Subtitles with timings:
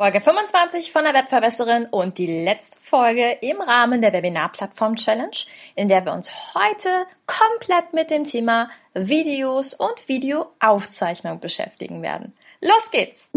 [0.00, 5.36] Folge 25 von der Webverbesserin und die letzte Folge im Rahmen der Webinar-Plattform Challenge,
[5.74, 6.88] in der wir uns heute
[7.26, 12.32] komplett mit dem Thema Videos und Videoaufzeichnung beschäftigen werden.
[12.62, 13.28] Los geht's!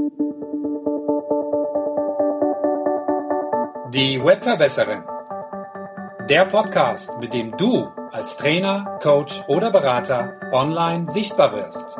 [3.94, 5.04] Die Webverbesserin.
[6.30, 11.98] Der Podcast, mit dem du als Trainer, Coach oder Berater online sichtbar wirst.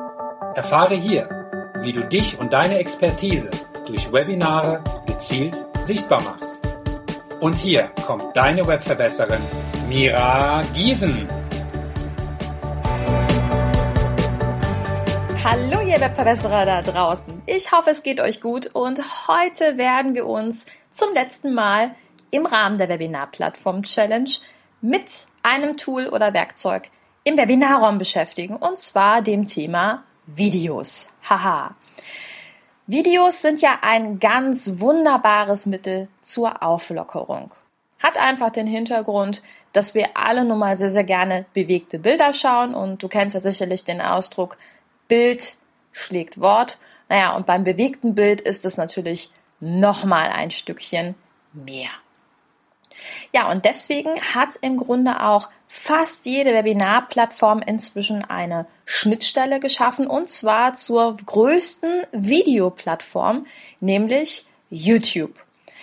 [0.56, 3.50] Erfahre hier, wie du dich und deine Expertise
[3.86, 5.56] durch Webinare gezielt
[5.86, 6.60] sichtbar machst.
[7.40, 9.42] Und hier kommt deine Webverbesserin
[9.90, 11.28] Mira Giesen.
[15.44, 17.42] Hallo ihr Webverbesserer da draußen.
[17.46, 21.96] Ich hoffe, es geht euch gut und heute werden wir uns zum letzten Mal
[22.32, 24.30] im Rahmen der Webinar-Plattform Challenge
[24.82, 26.90] mit einem Tool oder Werkzeug
[27.26, 31.10] im Webinarraum beschäftigen und zwar dem Thema Videos.
[31.30, 31.76] Haha.
[32.86, 37.52] Videos sind ja ein ganz wunderbares Mittel zur Auflockerung.
[38.02, 42.76] Hat einfach den Hintergrund, dass wir alle nun mal sehr, sehr gerne bewegte Bilder schauen
[42.76, 44.58] und du kennst ja sicherlich den Ausdruck
[45.08, 45.56] Bild
[45.94, 46.78] schlägt Wort.
[47.08, 49.32] Naja, und beim bewegten Bild ist es natürlich
[49.62, 51.16] nochmal ein Stückchen
[51.54, 51.90] mehr.
[53.34, 60.30] Ja, und deswegen hat im Grunde auch fast jede Webinarplattform inzwischen eine Schnittstelle geschaffen und
[60.30, 63.48] zwar zur größten Videoplattform,
[63.80, 65.40] nämlich YouTube.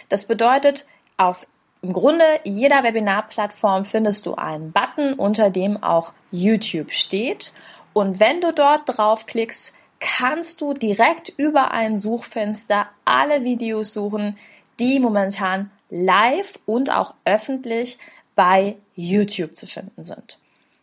[0.09, 1.47] Das bedeutet, auf
[1.83, 7.53] im Grunde jeder Webinarplattform findest du einen Button, unter dem auch YouTube steht.
[7.95, 14.37] Und wenn du dort draufklickst, kannst du direkt über ein Suchfenster alle Videos suchen,
[14.79, 17.99] die momentan live und auch öffentlich
[18.35, 20.39] bei YouTube zu finden sind.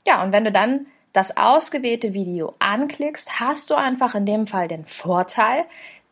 [0.06, 4.68] Ja, und wenn du dann das ausgewählte Video anklickst, hast du einfach in dem Fall
[4.68, 5.66] den Vorteil,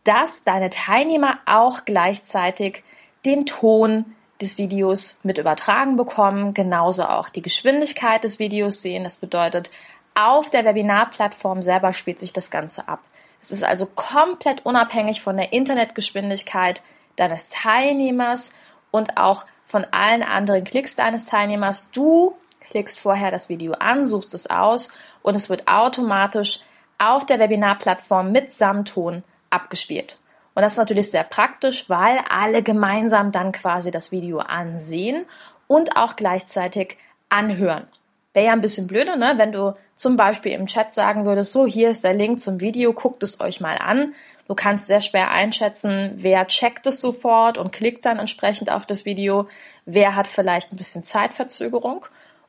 [0.03, 2.83] dass deine Teilnehmer auch gleichzeitig
[3.25, 4.05] den Ton
[4.41, 9.03] des Videos mit übertragen bekommen, genauso auch die Geschwindigkeit des Videos sehen.
[9.03, 9.71] Das bedeutet,
[10.13, 12.99] auf der Webinarplattform selber spielt sich das Ganze ab.
[13.41, 16.81] Es ist also komplett unabhängig von der Internetgeschwindigkeit
[17.15, 18.53] deines Teilnehmers
[18.95, 21.91] und auch von allen anderen Klicks deines Teilnehmers.
[21.91, 24.89] Du klickst vorher das Video an, suchst es aus
[25.21, 26.61] und es wird automatisch
[26.97, 30.17] auf der Webinarplattform mit Samton abgespielt.
[30.53, 35.25] Und das ist natürlich sehr praktisch, weil alle gemeinsam dann quasi das Video ansehen
[35.67, 36.97] und auch gleichzeitig
[37.27, 37.87] anhören.
[38.35, 39.35] Wäre ja ein bisschen blöde, ne?
[39.37, 42.91] wenn du zum Beispiel im Chat sagen würdest, so, hier ist der Link zum Video,
[42.91, 44.13] guckt es euch mal an.
[44.49, 49.05] Du kannst sehr schwer einschätzen, wer checkt es sofort und klickt dann entsprechend auf das
[49.05, 49.47] Video,
[49.85, 52.05] wer hat vielleicht ein bisschen Zeitverzögerung.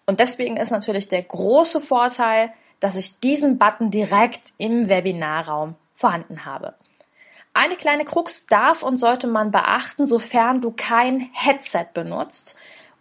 [0.07, 6.45] Und deswegen ist natürlich der große Vorteil, dass ich diesen Button direkt im Webinarraum vorhanden
[6.45, 6.75] habe.
[7.55, 12.57] Eine kleine Krux darf und sollte man beachten, sofern du kein Headset benutzt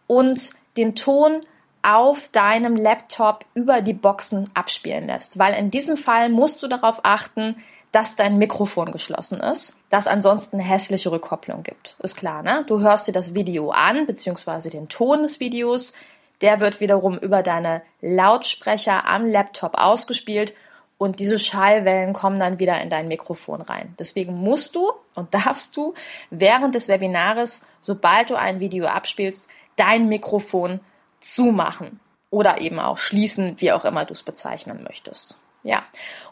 [0.06, 1.42] und den Ton
[1.86, 5.38] auf deinem Laptop über die Boxen abspielen lässt.
[5.38, 7.56] Weil in diesem Fall musst du darauf achten,
[7.92, 11.96] dass dein Mikrofon geschlossen ist, dass ansonsten hässliche Rückkopplung gibt.
[12.00, 12.66] Ist klar, ne?
[12.68, 15.94] Du hörst dir das Video an, beziehungsweise den Ton des Videos.
[16.42, 20.54] Der wird wiederum über deine Lautsprecher am Laptop ausgespielt
[20.98, 23.96] und diese Schallwellen kommen dann wieder in dein Mikrofon rein.
[24.00, 25.94] Deswegen musst du und darfst du
[26.30, 29.48] während des Webinares, sobald du ein Video abspielst,
[29.78, 30.82] dein Mikrofon
[31.20, 32.00] zumachen
[32.30, 35.42] oder eben auch schließen, wie auch immer du es bezeichnen möchtest.
[35.64, 35.84] Ja,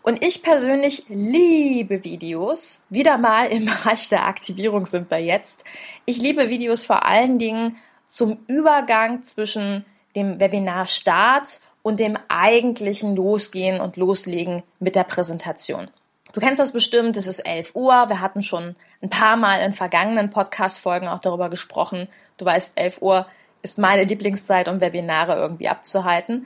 [0.03, 2.83] und ich persönlich liebe Videos.
[2.89, 5.65] Wieder mal im Bereich der Aktivierung sind wir jetzt.
[6.05, 9.85] Ich liebe Videos vor allen Dingen zum Übergang zwischen
[10.15, 15.89] dem Webinarstart und dem eigentlichen Losgehen und Loslegen mit der Präsentation.
[16.33, 18.09] Du kennst das bestimmt, es ist 11 Uhr.
[18.09, 22.07] Wir hatten schon ein paar Mal in vergangenen Podcast-Folgen auch darüber gesprochen.
[22.37, 23.27] Du weißt, 11 Uhr
[23.63, 26.45] ist meine Lieblingszeit, um Webinare irgendwie abzuhalten.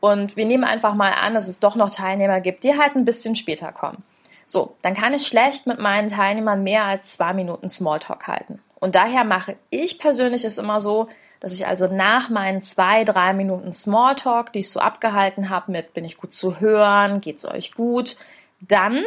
[0.00, 3.04] Und wir nehmen einfach mal an, dass es doch noch Teilnehmer gibt, die halt ein
[3.04, 4.04] bisschen später kommen.
[4.46, 8.60] So, dann kann ich schlecht mit meinen Teilnehmern mehr als zwei Minuten Smalltalk halten.
[8.78, 11.08] Und daher mache ich persönlich es immer so,
[11.40, 15.94] dass ich also nach meinen zwei, drei Minuten Smalltalk, die ich so abgehalten habe mit,
[15.94, 18.16] bin ich gut zu hören, geht's euch gut,
[18.60, 19.04] dann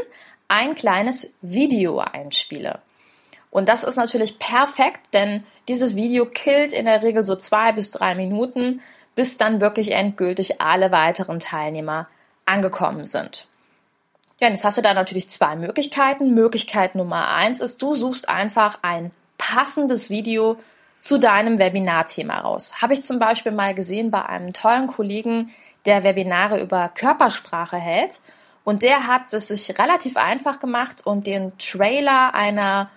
[0.47, 2.80] ein kleines Video einspiele.
[3.51, 7.92] Und das ist natürlich perfekt, denn dieses Video killt in der Regel so zwei bis
[7.92, 8.81] drei Minuten
[9.13, 12.07] bis dann wirklich endgültig alle weiteren Teilnehmer
[12.45, 13.48] angekommen sind.
[14.39, 16.33] Ja, jetzt hast du da natürlich zwei Möglichkeiten.
[16.33, 20.57] Möglichkeit Nummer eins ist, du suchst einfach ein passendes Video
[20.98, 22.81] zu deinem Webinarthema raus.
[22.81, 25.51] Habe ich zum Beispiel mal gesehen bei einem tollen Kollegen,
[25.86, 28.21] der Webinare über Körpersprache hält.
[28.63, 32.89] Und der hat es sich relativ einfach gemacht und den Trailer einer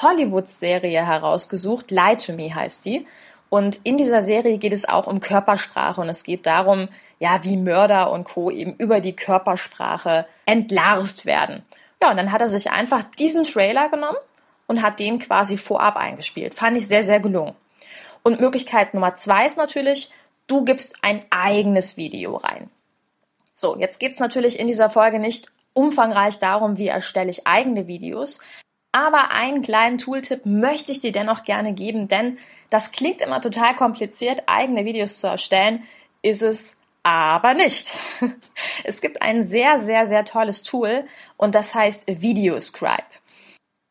[0.00, 1.90] Hollywood-Serie herausgesucht.
[1.90, 3.06] Lie to Me heißt die.
[3.50, 7.58] Und in dieser Serie geht es auch um Körpersprache und es geht darum, ja, wie
[7.58, 8.50] Mörder und Co.
[8.50, 11.62] eben über die Körpersprache entlarvt werden.
[12.02, 14.16] Ja, und dann hat er sich einfach diesen Trailer genommen
[14.66, 16.54] und hat den quasi vorab eingespielt.
[16.54, 17.54] Fand ich sehr, sehr gelungen.
[18.22, 20.10] Und Möglichkeit Nummer zwei ist natürlich,
[20.46, 22.70] du gibst ein eigenes Video rein.
[23.54, 28.40] So, jetzt geht's natürlich in dieser Folge nicht umfangreich darum, wie erstelle ich eigene Videos.
[28.92, 33.74] Aber einen kleinen Tooltip möchte ich dir dennoch gerne geben, denn das klingt immer total
[33.74, 35.82] kompliziert, eigene Videos zu erstellen,
[36.20, 37.90] ist es aber nicht.
[38.84, 41.04] Es gibt ein sehr, sehr, sehr tolles Tool
[41.36, 43.04] und das heißt Videoscribe.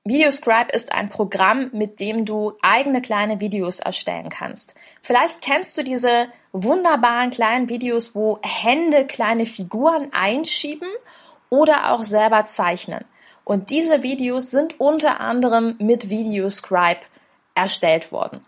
[0.04, 4.76] Videoscribe ist ein Programm, mit dem du eigene kleine Videos erstellen kannst.
[5.02, 10.90] Vielleicht kennst du diese wunderbaren kleinen Videos, wo Hände kleine Figuren einschieben
[11.50, 13.06] oder auch selber zeichnen.
[13.44, 17.02] Und diese Videos sind unter anderem mit Videoscribe
[17.56, 18.46] erstellt worden.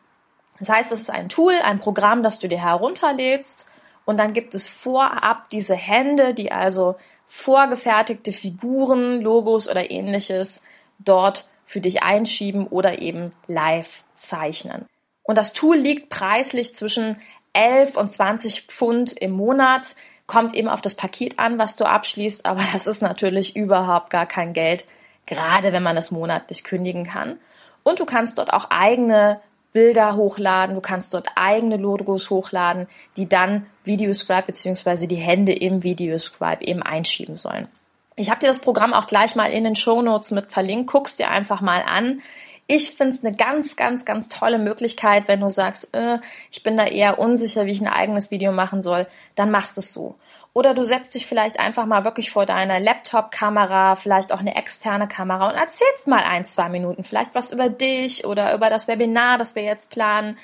[0.60, 3.68] Das heißt, es ist ein Tool, ein Programm, das du dir herunterlädst
[4.06, 6.96] und dann gibt es vorab diese Hände, die also
[7.26, 10.64] vorgefertigte Figuren, Logos oder ähnliches
[11.00, 14.86] dort für dich einschieben oder eben live zeichnen.
[15.24, 17.18] Und das Tool liegt preislich zwischen
[17.54, 19.96] 11 und 20 Pfund im Monat.
[20.34, 24.26] Kommt eben auf das Paket an, was du abschließt, aber das ist natürlich überhaupt gar
[24.26, 24.86] kein Geld,
[25.28, 27.38] gerade wenn man es monatlich kündigen kann.
[27.84, 29.40] Und du kannst dort auch eigene
[29.74, 35.06] Bilder hochladen, du kannst dort eigene Logos hochladen, die dann Videoscribe bzw.
[35.06, 37.68] die Hände im Videoscribe eben einschieben sollen.
[38.16, 40.92] Ich habe dir das Programm auch gleich mal in den Show Notes mit verlinkt.
[40.92, 42.24] Guckst dir einfach mal an.
[42.68, 46.20] Ich finde es eine ganz, ganz, ganz tolle Möglichkeit, wenn du sagst, äh,
[46.50, 49.06] ich bin da eher unsicher, wie ich ein eigenes Video machen soll,
[49.36, 50.16] dann machst es so.
[50.54, 55.08] Oder du setzt dich vielleicht einfach mal wirklich vor deiner Laptop-Kamera, vielleicht auch eine externe
[55.08, 59.38] Kamera und erzählst mal ein, zwei Minuten, vielleicht was über dich oder über das Webinar,
[59.38, 60.38] das wir jetzt planen,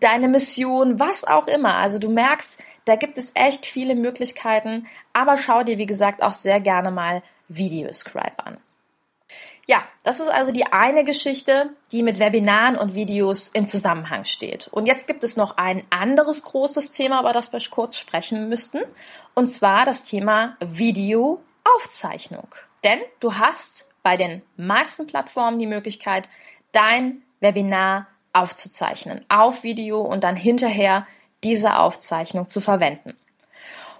[0.00, 1.76] deine Mission, was auch immer.
[1.76, 6.32] Also du merkst, da gibt es echt viele Möglichkeiten, aber schau dir, wie gesagt, auch
[6.32, 8.56] sehr gerne mal Videoscribe an.
[9.66, 14.68] Ja, das ist also die eine Geschichte, die mit Webinaren und Videos im Zusammenhang steht.
[14.68, 18.80] Und jetzt gibt es noch ein anderes großes Thema, über das wir kurz sprechen müssten,
[19.34, 22.48] und zwar das Thema Videoaufzeichnung.
[22.84, 26.28] Denn du hast bei den meisten Plattformen die Möglichkeit,
[26.72, 31.06] dein Webinar aufzuzeichnen auf Video und dann hinterher
[31.42, 33.16] diese Aufzeichnung zu verwenden.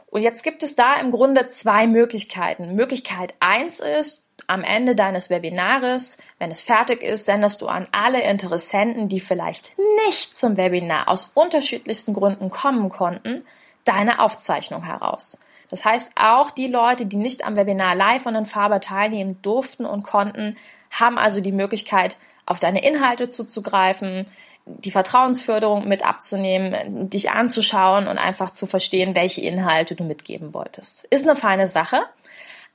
[0.06, 2.74] Und jetzt gibt es da im Grunde zwei Möglichkeiten.
[2.74, 8.22] Möglichkeit eins ist, am Ende deines Webinares, wenn es fertig ist, sendest du an alle
[8.22, 9.72] Interessenten, die vielleicht
[10.06, 13.44] nicht zum Webinar aus unterschiedlichsten Gründen kommen konnten,
[13.84, 15.38] deine Aufzeichnung heraus.
[15.70, 19.86] Das heißt, auch die Leute, die nicht am Webinar live und in Farbe teilnehmen durften
[19.86, 20.56] und konnten,
[20.90, 22.16] haben also die Möglichkeit,
[22.46, 24.26] auf deine Inhalte zuzugreifen,
[24.66, 31.04] die Vertrauensförderung mit abzunehmen, dich anzuschauen und einfach zu verstehen, welche Inhalte du mitgeben wolltest.
[31.06, 32.02] Ist eine feine Sache.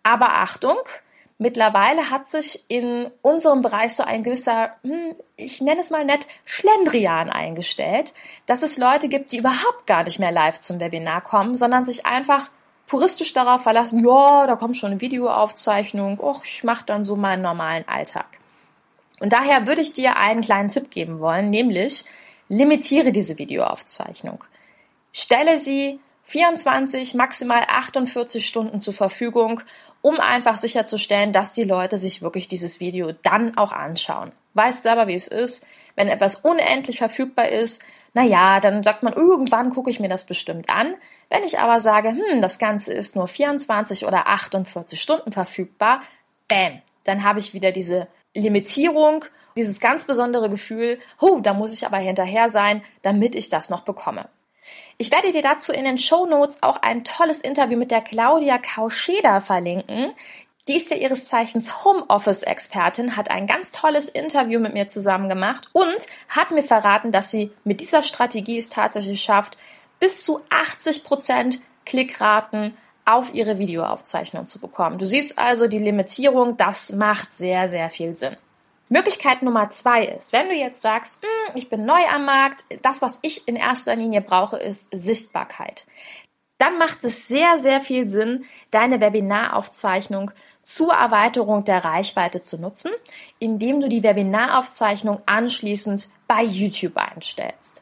[0.04, 0.78] Aber Achtung,
[1.40, 6.28] mittlerweile hat sich in unserem Bereich so ein gewisser, hm, ich nenne es mal nett,
[6.46, 8.14] Schlendrian eingestellt,
[8.46, 12.06] dass es Leute gibt, die überhaupt gar nicht mehr live zum Webinar kommen, sondern sich
[12.06, 12.52] einfach
[12.88, 17.42] puristisch darauf verlassen, ja, da kommt schon eine Videoaufzeichnung, och, ich mache dann so meinen
[17.42, 18.28] normalen Alltag.
[19.20, 22.06] Und daher würde ich dir einen kleinen Tipp geben wollen, nämlich
[22.48, 24.44] limitiere diese Videoaufzeichnung.
[25.12, 29.62] Stelle sie 24, maximal 48 Stunden zur Verfügung,
[30.02, 34.32] um einfach sicherzustellen, dass die Leute sich wirklich dieses Video dann auch anschauen.
[34.54, 35.66] Weißt selber, wie es ist.
[35.96, 40.26] Wenn etwas unendlich verfügbar ist, na ja, dann sagt man, irgendwann gucke ich mir das
[40.26, 40.96] bestimmt an.
[41.30, 46.02] Wenn ich aber sage, hm, das Ganze ist nur 24 oder 48 Stunden verfügbar,
[46.48, 49.26] bam, dann habe ich wieder diese Limitierung,
[49.56, 53.82] dieses ganz besondere Gefühl, oh, da muss ich aber hinterher sein, damit ich das noch
[53.82, 54.30] bekomme.
[54.98, 58.58] Ich werde dir dazu in den Show Notes auch ein tolles Interview mit der Claudia
[58.58, 60.14] Kauscheda verlinken.
[60.68, 65.70] Die ist ja ihres Zeichens Homeoffice-Expertin, hat ein ganz tolles Interview mit mir zusammen gemacht
[65.74, 69.58] und hat mir verraten, dass sie mit dieser Strategie es tatsächlich schafft,
[70.00, 75.00] bis zu 80 Prozent Klickraten auf ihre Videoaufzeichnung zu bekommen.
[75.00, 78.38] Du siehst also die Limitierung, das macht sehr, sehr viel Sinn.
[78.90, 83.02] Möglichkeit Nummer zwei ist, wenn du jetzt sagst, hm, ich bin neu am Markt, das,
[83.02, 85.86] was ich in erster Linie brauche, ist Sichtbarkeit.
[86.58, 90.32] Dann macht es sehr, sehr viel Sinn, deine Webinaraufzeichnung
[90.62, 92.92] zur Erweiterung der Reichweite zu nutzen,
[93.40, 97.82] indem du die Webinaraufzeichnung anschließend bei YouTube einstellst.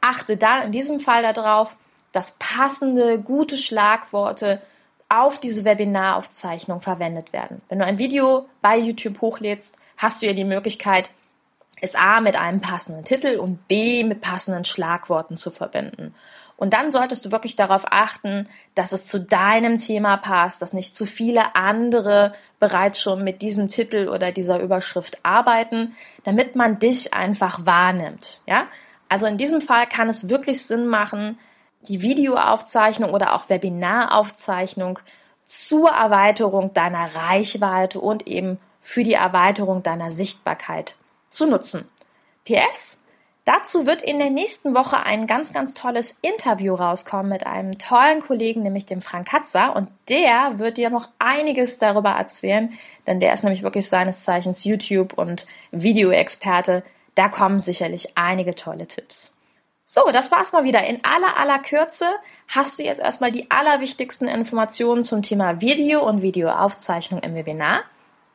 [0.00, 1.76] Achte da in diesem Fall darauf,
[2.12, 4.62] dass passende, gute Schlagworte
[5.08, 7.60] auf diese Webinaraufzeichnung verwendet werden.
[7.68, 11.10] Wenn du ein Video bei YouTube hochlädst, hast du ja die Möglichkeit,
[11.80, 16.14] es A mit einem passenden Titel und B mit passenden Schlagworten zu verbinden.
[16.56, 20.94] Und dann solltest du wirklich darauf achten, dass es zu deinem Thema passt, dass nicht
[20.94, 27.12] zu viele andere bereits schon mit diesem Titel oder dieser Überschrift arbeiten, damit man dich
[27.12, 28.40] einfach wahrnimmt.
[28.46, 28.68] Ja?
[29.08, 31.38] Also in diesem Fall kann es wirklich Sinn machen,
[31.88, 35.00] die Videoaufzeichnung oder auch Webinaraufzeichnung
[35.44, 40.94] zur Erweiterung deiner Reichweite und eben für die Erweiterung deiner Sichtbarkeit
[41.30, 41.88] zu nutzen.
[42.44, 42.98] PS,
[43.46, 48.20] dazu wird in der nächsten Woche ein ganz, ganz tolles Interview rauskommen mit einem tollen
[48.20, 49.74] Kollegen, nämlich dem Frank Katzer.
[49.74, 52.74] Und der wird dir noch einiges darüber erzählen,
[53.06, 56.84] denn der ist nämlich wirklich seines Zeichens YouTube- und Videoexperte.
[57.14, 59.38] Da kommen sicherlich einige tolle Tipps.
[59.86, 60.84] So, das war's mal wieder.
[60.84, 62.06] In aller, aller Kürze
[62.48, 67.84] hast du jetzt erstmal die allerwichtigsten Informationen zum Thema Video und Videoaufzeichnung im Webinar.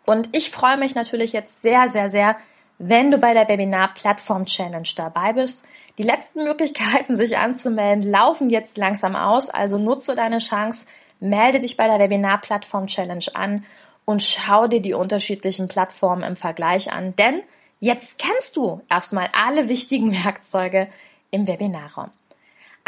[0.10, 2.36] Und ich freue mich natürlich jetzt sehr, sehr, sehr,
[2.80, 5.68] wenn du bei der Webinar Plattform Challenge dabei bist.
[6.00, 10.88] Die letzten Möglichkeiten, sich anzumelden, laufen jetzt langsam aus, also nutze deine Chance,
[11.20, 13.66] melde dich bei der Webinar Plattform Challenge an
[14.04, 17.44] und schau dir die unterschiedlichen Plattformen im Vergleich an, denn
[17.80, 20.88] jetzt kennst du erstmal alle wichtigen Werkzeuge
[21.30, 22.10] im Webinarraum.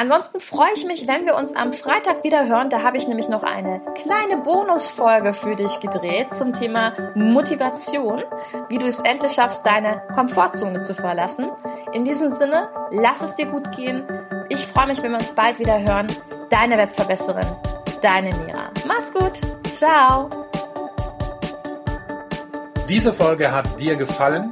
[0.01, 2.72] Ansonsten freue ich mich, wenn wir uns am Freitag wieder hören.
[2.72, 8.24] Da habe ich nämlich noch eine kleine Bonusfolge für dich gedreht zum Thema Motivation,
[8.67, 11.51] wie du es endlich schaffst, deine Komfortzone zu verlassen.
[11.93, 14.03] In diesem Sinne, lass es dir gut gehen.
[14.50, 16.08] Ich freue mich, wenn wir uns bald wieder hören.
[16.50, 17.46] Deine Webverbesserin,
[18.01, 18.72] deine Mira.
[18.88, 19.34] Mach's gut.
[19.72, 20.31] Ciao.
[22.89, 24.51] Diese Folge hat dir gefallen?